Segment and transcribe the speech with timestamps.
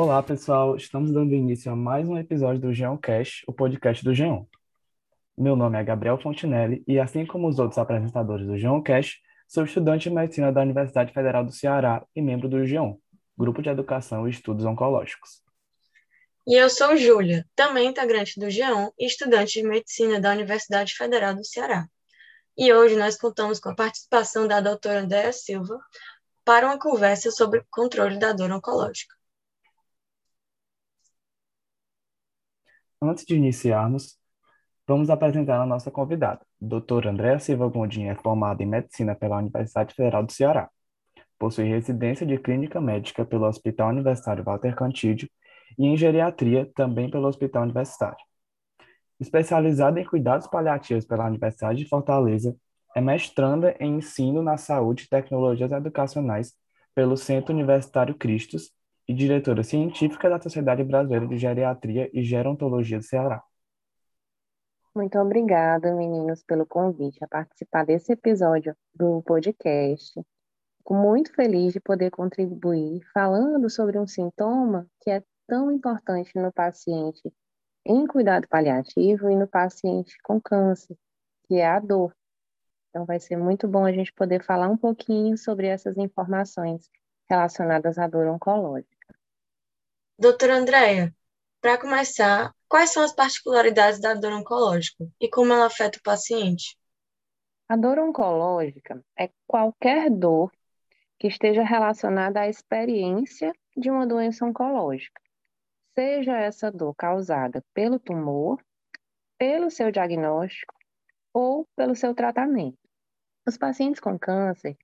[0.00, 0.76] Olá, pessoal.
[0.76, 4.44] Estamos dando início a mais um episódio do Geoncast, o podcast do Geon.
[5.36, 10.08] Meu nome é Gabriel Fontinelli e, assim como os outros apresentadores do Geoncast, sou estudante
[10.08, 12.94] de medicina da Universidade Federal do Ceará e membro do Geon,
[13.36, 15.42] Grupo de Educação e Estudos Oncológicos.
[16.46, 21.34] E eu sou Júlia, também integrante do GEON e estudante de medicina da Universidade Federal
[21.34, 21.88] do Ceará.
[22.56, 25.76] E hoje nós contamos com a participação da doutora Andréa Silva
[26.44, 29.17] para uma conversa sobre controle da dor oncológica.
[33.00, 34.18] Antes de iniciarmos,
[34.86, 36.40] vamos apresentar a nossa convidada.
[36.60, 40.68] Doutora Andréa Silva Gondim é formada em medicina pela Universidade Federal do Ceará.
[41.38, 45.30] Possui residência de clínica médica pelo Hospital Universitário Walter Cantídio
[45.78, 48.18] e em geriatria também pelo Hospital Universitário.
[49.20, 52.56] Especializada em cuidados paliativos pela Universidade de Fortaleza,
[52.96, 56.52] é mestranda em ensino na saúde e tecnologias educacionais
[56.96, 58.72] pelo Centro Universitário Cristos
[59.08, 63.42] e diretora científica da Sociedade Brasileira de Geriatria e Gerontologia do Ceará.
[64.94, 70.12] Muito obrigada, meninos, pelo convite a participar desse episódio do podcast.
[70.78, 76.52] Fico muito feliz de poder contribuir falando sobre um sintoma que é tão importante no
[76.52, 77.32] paciente
[77.86, 80.96] em cuidado paliativo e no paciente com câncer,
[81.46, 82.14] que é a dor.
[82.90, 86.90] Então, vai ser muito bom a gente poder falar um pouquinho sobre essas informações
[87.30, 88.97] relacionadas à dor oncológica.
[90.18, 91.14] Doutora Andréia,
[91.60, 96.76] para começar, quais são as particularidades da dor oncológica e como ela afeta o paciente?
[97.68, 100.50] A dor oncológica é qualquer dor
[101.18, 105.20] que esteja relacionada à experiência de uma doença oncológica
[105.98, 108.60] seja essa dor causada pelo tumor,
[109.36, 110.72] pelo seu diagnóstico
[111.32, 112.78] ou pelo seu tratamento.
[113.44, 114.76] Os pacientes com câncer,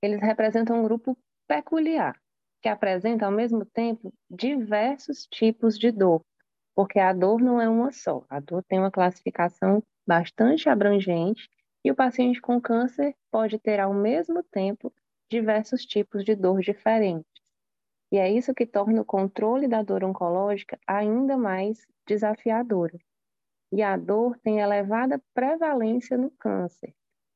[0.00, 2.18] eles representam um grupo peculiar,
[2.64, 6.24] que apresenta ao mesmo tempo diversos tipos de dor,
[6.74, 11.46] porque a dor não é uma só, a dor tem uma classificação bastante abrangente
[11.84, 14.90] e o paciente com câncer pode ter ao mesmo tempo
[15.30, 17.30] diversos tipos de dor diferentes.
[18.10, 22.98] E é isso que torna o controle da dor oncológica ainda mais desafiadora.
[23.70, 26.94] E a dor tem elevada prevalência no câncer.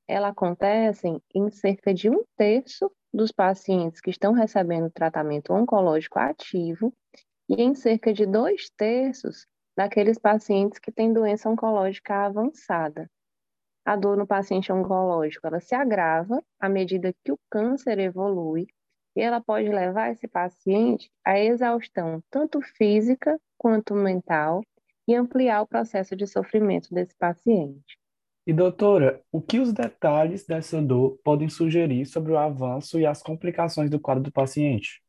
[0.09, 6.93] Ela acontece em cerca de um terço dos pacientes que estão recebendo tratamento oncológico ativo
[7.49, 9.47] e em cerca de dois terços
[9.77, 13.09] daqueles pacientes que têm doença oncológica avançada.
[13.85, 18.67] A dor no paciente oncológico ela se agrava à medida que o câncer evolui
[19.15, 24.63] e ela pode levar esse paciente à exaustão, tanto física quanto mental,
[25.07, 27.99] e ampliar o processo de sofrimento desse paciente.
[28.49, 33.23] E doutora, o que os detalhes dessa dor podem sugerir sobre o avanço e as
[33.23, 35.03] complicações do quadro do paciente?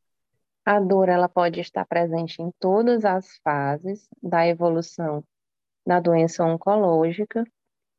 [0.62, 5.24] A dor ela pode estar presente em todas as fases da evolução
[5.86, 7.42] da doença oncológica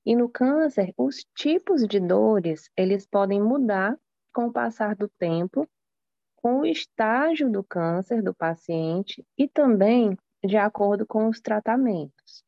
[0.06, 3.97] e no câncer, os tipos de dores, eles podem mudar
[4.31, 5.68] com o passar do tempo
[6.35, 10.16] com o estágio do câncer do paciente e também
[10.46, 12.44] de acordo com os tratamentos.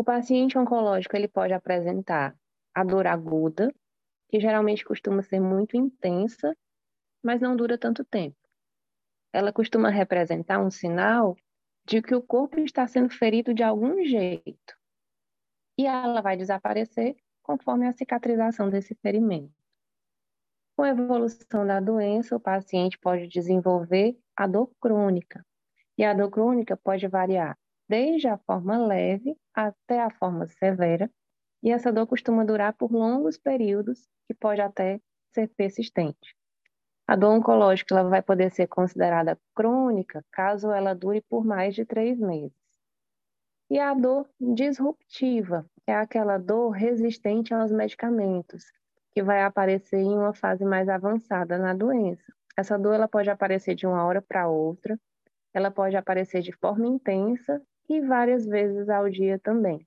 [0.00, 2.38] O paciente oncológico ele pode apresentar
[2.72, 3.74] a dor aguda,
[4.28, 6.56] que geralmente costuma ser muito intensa,
[7.20, 8.36] mas não dura tanto tempo.
[9.32, 11.36] Ela costuma representar um sinal
[11.84, 14.78] de que o corpo está sendo ferido de algum jeito.
[15.76, 19.52] E ela vai desaparecer conforme a cicatrização desse ferimento.
[20.76, 25.44] Com a evolução da doença, o paciente pode desenvolver a dor crônica.
[25.96, 31.10] E a dor crônica pode variar desde a forma leve até a forma severa,
[31.62, 35.00] e essa dor costuma durar por longos períodos, que pode até
[35.32, 36.36] ser persistente.
[37.06, 41.84] A dor oncológica ela vai poder ser considerada crônica caso ela dure por mais de
[41.84, 42.52] três meses.
[43.70, 48.64] E a dor disruptiva é aquela dor resistente aos medicamentos,
[49.12, 52.32] que vai aparecer em uma fase mais avançada na doença.
[52.56, 54.98] Essa dor ela pode aparecer de uma hora para outra,
[55.54, 59.86] ela pode aparecer de forma intensa e várias vezes ao dia também.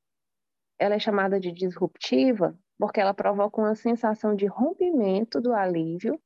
[0.79, 6.19] Ela é chamada de disruptiva porque ela provoca uma sensação de rompimento do alívio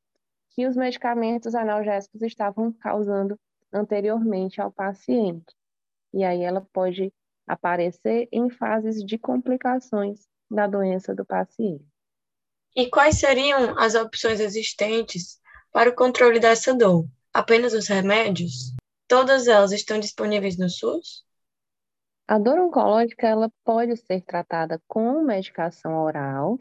[0.51, 3.37] que os medicamentos analgésicos estavam causando
[3.73, 5.53] anteriormente ao paciente.
[6.13, 7.11] E aí ela pode
[7.45, 11.85] aparecer em fases de complicações da doença do paciente.
[12.73, 15.41] E quais seriam as opções existentes
[15.73, 17.05] para o controle dessa dor?
[17.33, 18.73] Apenas os remédios?
[19.09, 21.24] Todas elas estão disponíveis no SUS?
[22.27, 26.57] A dor oncológica ela pode ser tratada com medicação oral,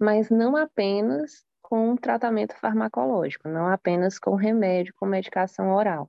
[0.00, 6.08] mas não apenas com tratamento farmacológico, não apenas com remédio, com medicação oral.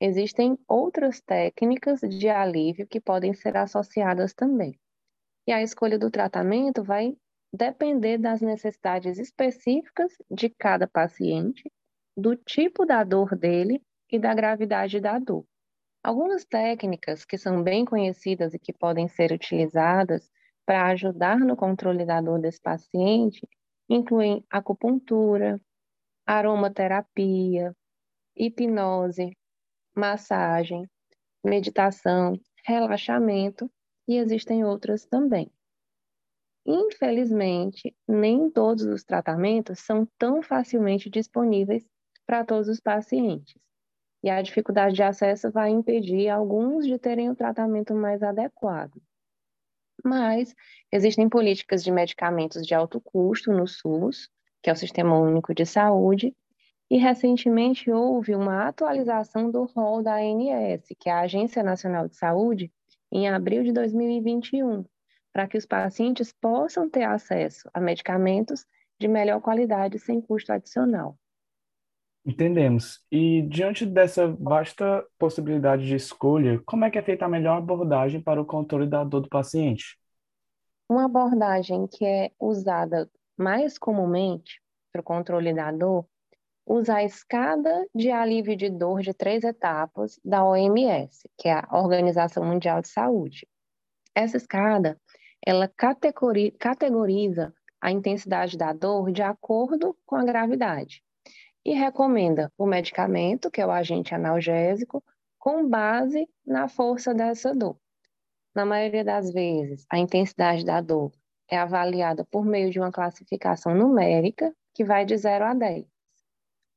[0.00, 4.76] existem outras técnicas de alívio que podem ser associadas também.
[5.46, 7.16] E a escolha do tratamento vai
[7.54, 11.70] depender das necessidades específicas de cada paciente,
[12.16, 15.44] do tipo da dor dele e da gravidade da dor.
[16.04, 20.30] Algumas técnicas que são bem conhecidas e que podem ser utilizadas
[20.66, 23.48] para ajudar no controle da dor desse paciente
[23.88, 25.58] incluem acupuntura,
[26.26, 27.74] aromaterapia,
[28.36, 29.36] hipnose,
[29.96, 30.88] massagem,
[31.44, 32.34] meditação,
[32.66, 33.70] relaxamento
[34.08, 35.50] e existem outras também.
[36.66, 41.88] Infelizmente, nem todos os tratamentos são tão facilmente disponíveis
[42.26, 43.54] para todos os pacientes.
[44.24, 48.98] E a dificuldade de acesso vai impedir alguns de terem o tratamento mais adequado.
[50.02, 50.54] Mas
[50.90, 54.30] existem políticas de medicamentos de alto custo no SUS,
[54.62, 56.34] que é o Sistema Único de Saúde,
[56.90, 62.16] e recentemente houve uma atualização do rol da ANS, que é a Agência Nacional de
[62.16, 62.72] Saúde,
[63.12, 64.86] em abril de 2021,
[65.34, 68.64] para que os pacientes possam ter acesso a medicamentos
[68.98, 71.14] de melhor qualidade sem custo adicional.
[72.26, 73.04] Entendemos.
[73.12, 78.20] E diante dessa vasta possibilidade de escolha, como é que é feita a melhor abordagem
[78.20, 79.98] para o controle da dor do paciente?
[80.88, 86.06] Uma abordagem que é usada mais comumente para o controle da dor
[86.66, 91.78] usa a escada de alívio de dor de três etapas da OMS, que é a
[91.78, 93.46] Organização Mundial de Saúde.
[94.14, 94.98] Essa escada,
[95.44, 101.04] ela categoriza a intensidade da dor de acordo com a gravidade
[101.64, 105.02] e recomenda o medicamento, que é o agente analgésico,
[105.38, 107.78] com base na força dessa dor.
[108.54, 111.10] Na maioria das vezes, a intensidade da dor
[111.48, 115.86] é avaliada por meio de uma classificação numérica, que vai de 0 a 10.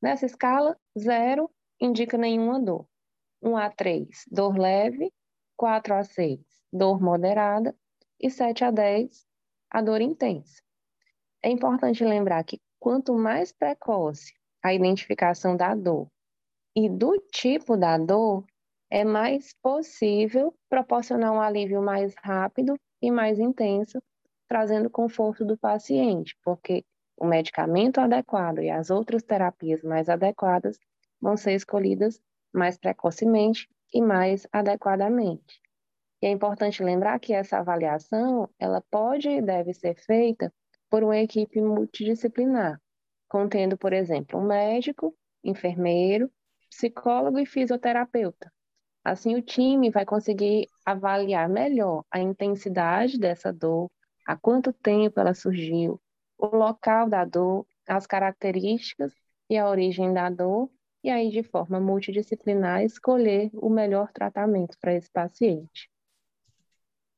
[0.02, 1.50] Nessa escala, 0
[1.80, 2.88] indica nenhuma dor.
[3.42, 5.12] 1 a 3, dor leve.
[5.56, 6.40] 4 a 6,
[6.72, 7.76] dor moderada.
[8.20, 9.26] E 7 a 10,
[9.70, 10.62] a dor intensa.
[11.44, 14.34] É importante lembrar que quanto mais precoce
[14.64, 16.08] a identificação da dor
[16.76, 18.46] e do tipo da dor,
[18.90, 24.02] é mais possível proporcionar um alívio mais rápido e mais intenso,
[24.48, 26.86] trazendo conforto do paciente, porque
[27.18, 30.78] o medicamento adequado e as outras terapias mais adequadas
[31.20, 32.22] vão ser escolhidas
[32.54, 35.60] mais precocemente e mais adequadamente.
[36.22, 40.54] E é importante lembrar que essa avaliação, ela pode e deve ser feita
[40.90, 42.80] por uma equipe multidisciplinar,
[43.28, 46.32] contendo, por exemplo, um médico, enfermeiro,
[46.70, 48.52] psicólogo e fisioterapeuta.
[49.04, 53.90] Assim, o time vai conseguir avaliar melhor a intensidade dessa dor,
[54.26, 56.02] há quanto tempo ela surgiu,
[56.38, 59.14] o local da dor, as características
[59.50, 60.70] e a origem da dor,
[61.04, 65.90] e aí, de forma multidisciplinar, escolher o melhor tratamento para esse paciente.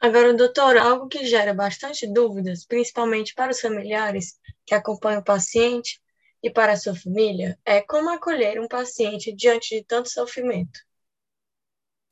[0.01, 6.01] Agora, doutor, algo que gera bastante dúvidas, principalmente para os familiares que acompanham o paciente
[6.42, 10.80] e para a sua família, é como acolher um paciente diante de tanto sofrimento.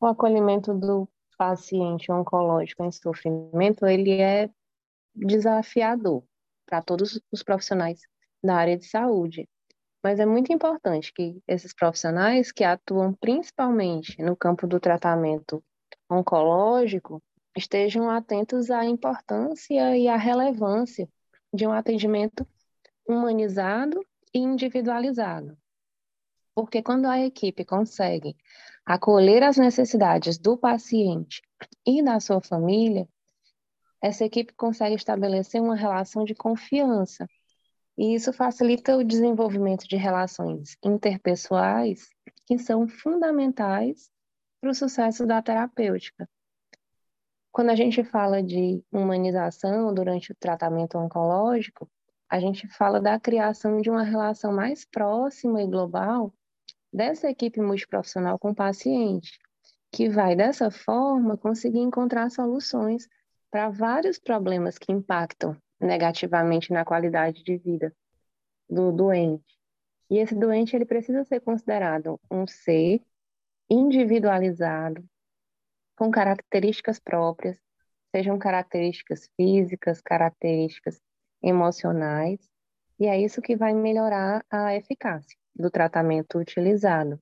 [0.01, 1.07] O acolhimento do
[1.38, 4.50] paciente oncológico em sofrimento, ele é
[5.16, 6.24] desafiador
[6.66, 8.01] para todos os profissionais
[8.44, 9.48] da área de saúde.
[10.03, 15.63] Mas é muito importante que esses profissionais que atuam principalmente no campo do tratamento
[16.10, 17.24] oncológico
[17.58, 21.10] estejam atentos à importância e à relevância
[21.52, 22.48] de um atendimento
[23.08, 24.00] humanizado
[24.34, 25.58] e individualizado.
[26.54, 28.36] Porque quando a equipe consegue
[28.86, 31.42] acolher as necessidades do paciente
[31.86, 33.08] e da sua família,
[34.02, 37.28] essa equipe consegue estabelecer uma relação de confiança.
[37.98, 42.08] E isso facilita o desenvolvimento de relações interpessoais
[42.46, 44.12] que são fundamentais
[44.62, 46.30] para o sucesso da terapêutica.
[47.58, 51.90] Quando a gente fala de humanização durante o tratamento oncológico,
[52.30, 56.32] a gente fala da criação de uma relação mais próxima e global
[56.94, 59.40] dessa equipe multiprofissional com o paciente,
[59.92, 63.08] que vai, dessa forma, conseguir encontrar soluções
[63.50, 67.92] para vários problemas que impactam negativamente na qualidade de vida
[68.70, 69.58] do doente.
[70.12, 73.02] E esse doente ele precisa ser considerado um ser
[73.68, 75.04] individualizado,
[75.98, 77.60] com características próprias,
[78.16, 81.01] sejam características físicas, características
[81.42, 82.39] emocionais,
[83.00, 87.20] e é isso que vai melhorar a eficácia do tratamento utilizado.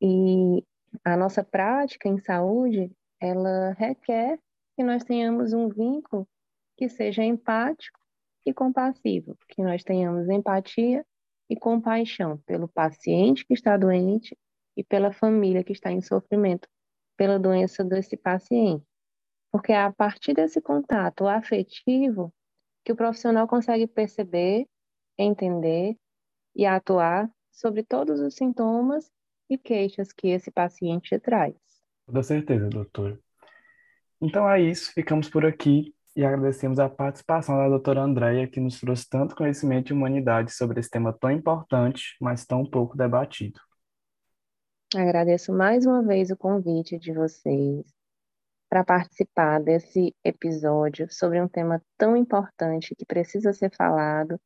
[0.00, 0.62] E
[1.02, 4.38] a nossa prática em saúde, ela requer
[4.76, 6.28] que nós tenhamos um vínculo
[6.76, 7.98] que seja empático
[8.44, 11.04] e compassivo, que nós tenhamos empatia
[11.50, 14.36] e compaixão pelo paciente que está doente
[14.76, 16.68] e pela família que está em sofrimento
[17.18, 18.86] pela doença desse paciente.
[19.50, 22.32] Porque é a partir desse contato afetivo
[22.84, 24.66] que o profissional consegue perceber,
[25.18, 25.96] entender
[26.54, 29.10] e atuar sobre todos os sintomas
[29.50, 31.54] e queixas que esse paciente traz.
[32.06, 33.20] Com certeza, doutor.
[34.20, 38.80] Então é isso, ficamos por aqui e agradecemos a participação da doutora Andréia, que nos
[38.80, 43.60] trouxe tanto conhecimento e humanidade sobre esse tema tão importante, mas tão pouco debatido.
[44.96, 47.84] Agradeço mais uma vez o convite de vocês
[48.70, 54.40] para participar desse episódio sobre um tema tão importante que precisa ser falado,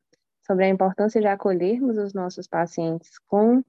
[0.45, 3.63] sobre a importância de acolhermos os nossos pacientes com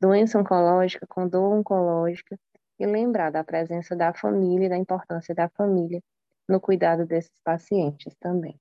[0.00, 2.38] doença oncológica, com dor oncológica,
[2.78, 6.00] e lembrar da presença da família e da importância da família
[6.48, 8.54] no cuidado desses pacientes também.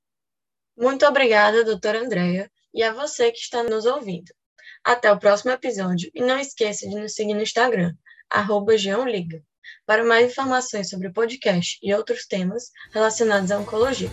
[0.76, 4.32] Muito obrigada, doutora Andréia, e a você que está nos ouvindo.
[4.84, 7.94] Até o próximo episódio e não esqueça de nos seguir no Instagram,
[8.30, 8.74] arroba
[9.86, 14.10] Para mais informações sobre o podcast e outros temas relacionados à oncologia.